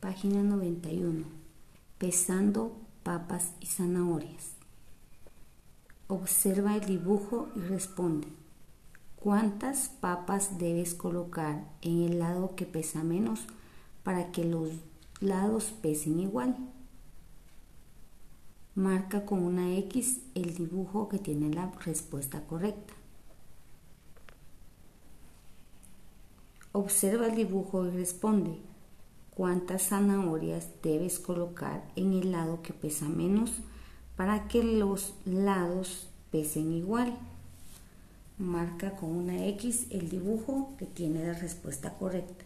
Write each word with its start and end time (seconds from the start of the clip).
Página 0.00 0.44
91. 0.44 1.24
Pesando 1.98 2.70
papas 3.02 3.50
y 3.60 3.66
zanahorias. 3.66 4.52
Observa 6.06 6.76
el 6.76 6.86
dibujo 6.86 7.48
y 7.56 7.60
responde. 7.62 8.28
¿Cuántas 9.16 9.88
papas 9.88 10.56
debes 10.56 10.94
colocar 10.94 11.68
en 11.82 12.02
el 12.02 12.20
lado 12.20 12.54
que 12.54 12.64
pesa 12.64 13.02
menos 13.02 13.40
para 14.04 14.30
que 14.30 14.44
los 14.44 14.70
lados 15.18 15.74
pesen 15.82 16.20
igual? 16.20 16.56
Marca 18.76 19.26
con 19.26 19.42
una 19.42 19.76
X 19.78 20.20
el 20.36 20.54
dibujo 20.54 21.08
que 21.08 21.18
tiene 21.18 21.52
la 21.52 21.72
respuesta 21.84 22.46
correcta. 22.46 22.94
Observa 26.70 27.26
el 27.26 27.34
dibujo 27.34 27.84
y 27.84 27.90
responde. 27.90 28.60
¿Cuántas 29.38 29.90
zanahorias 29.90 30.66
debes 30.82 31.20
colocar 31.20 31.84
en 31.94 32.12
el 32.12 32.32
lado 32.32 32.60
que 32.60 32.72
pesa 32.72 33.08
menos 33.08 33.52
para 34.16 34.48
que 34.48 34.64
los 34.64 35.14
lados 35.24 36.08
pesen 36.32 36.72
igual? 36.72 37.16
Marca 38.36 38.96
con 38.96 39.10
una 39.10 39.46
X 39.46 39.86
el 39.90 40.08
dibujo 40.08 40.74
que 40.76 40.86
tiene 40.86 41.24
la 41.24 41.34
respuesta 41.34 41.94
correcta. 41.94 42.44